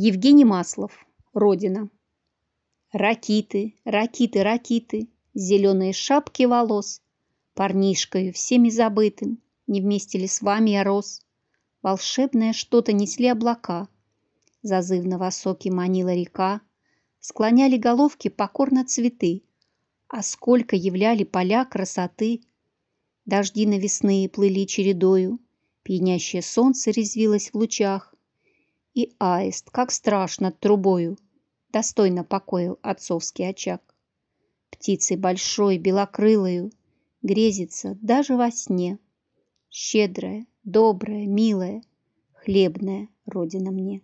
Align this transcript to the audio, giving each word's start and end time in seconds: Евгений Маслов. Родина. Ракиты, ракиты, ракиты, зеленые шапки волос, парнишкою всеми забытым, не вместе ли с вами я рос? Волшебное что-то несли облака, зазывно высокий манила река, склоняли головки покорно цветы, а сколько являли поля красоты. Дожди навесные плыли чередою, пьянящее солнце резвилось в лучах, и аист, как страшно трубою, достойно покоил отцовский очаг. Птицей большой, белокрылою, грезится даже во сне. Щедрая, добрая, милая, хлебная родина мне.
Евгений 0.00 0.44
Маслов. 0.44 0.92
Родина. 1.32 1.90
Ракиты, 2.92 3.74
ракиты, 3.84 4.44
ракиты, 4.44 5.08
зеленые 5.34 5.92
шапки 5.92 6.44
волос, 6.44 7.02
парнишкою 7.54 8.32
всеми 8.32 8.70
забытым, 8.70 9.42
не 9.66 9.80
вместе 9.80 10.16
ли 10.18 10.28
с 10.28 10.40
вами 10.40 10.70
я 10.70 10.84
рос? 10.84 11.20
Волшебное 11.82 12.52
что-то 12.52 12.92
несли 12.92 13.26
облака, 13.26 13.88
зазывно 14.62 15.18
высокий 15.18 15.72
манила 15.72 16.14
река, 16.14 16.60
склоняли 17.18 17.76
головки 17.76 18.28
покорно 18.28 18.84
цветы, 18.84 19.42
а 20.06 20.22
сколько 20.22 20.76
являли 20.76 21.24
поля 21.24 21.64
красоты. 21.64 22.42
Дожди 23.24 23.66
навесные 23.66 24.28
плыли 24.28 24.64
чередою, 24.64 25.40
пьянящее 25.82 26.42
солнце 26.42 26.92
резвилось 26.92 27.50
в 27.50 27.56
лучах, 27.56 28.14
и 28.94 29.14
аист, 29.18 29.70
как 29.70 29.90
страшно 29.90 30.52
трубою, 30.52 31.18
достойно 31.70 32.24
покоил 32.24 32.78
отцовский 32.82 33.48
очаг. 33.48 33.82
Птицей 34.70 35.16
большой, 35.16 35.78
белокрылою, 35.78 36.70
грезится 37.22 37.96
даже 38.00 38.36
во 38.36 38.50
сне. 38.50 38.98
Щедрая, 39.70 40.46
добрая, 40.64 41.26
милая, 41.26 41.82
хлебная 42.32 43.08
родина 43.26 43.70
мне. 43.70 44.02